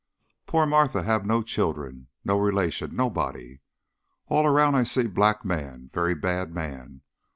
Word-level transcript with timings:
Poor 0.47 0.65
Martha 0.65 1.03
hab 1.03 1.25
no 1.25 1.43
child, 1.43 1.77
no 2.25 2.39
relation, 2.39 2.95
nobody. 2.95 3.59
All 4.29 4.49
round 4.49 4.75
I 4.75 4.81
see 4.81 5.05
black 5.05 5.45
man 5.45 5.91
very 5.93 6.15
bad 6.15 6.51
man. 6.51 7.03